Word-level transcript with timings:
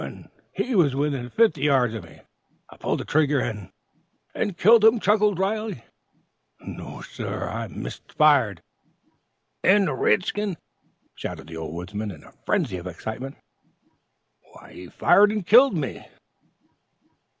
and 0.01 0.27
he 0.51 0.73
was 0.73 0.95
within 0.95 1.29
fifty 1.29 1.61
yards 1.61 1.93
of 1.93 2.03
me. 2.03 2.19
I 2.71 2.77
pulled 2.77 3.07
trigger, 3.07 3.39
and" 3.39 3.69
"And 4.33 4.57
killed 4.57 4.83
him?" 4.83 4.99
chuckled 4.99 5.37
Riley. 5.37 5.83
"No, 6.59 7.01
sir! 7.03 7.47
I 7.47 7.67
missed 7.67 8.11
fire!" 8.13 8.55
"And 9.63 9.85
the 9.87 9.93
red 9.93 10.25
skin" 10.25 10.57
shouted 11.19 11.45
the 11.49 11.57
old 11.57 11.75
woodsman, 11.75 12.09
in 12.09 12.23
a 12.23 12.33
frenzy 12.47 12.77
of 12.77 12.87
excitement. 12.87 13.35
"_Fired 14.55 15.31
and 15.31 15.45
killed 15.45 15.77
me! 15.77 16.03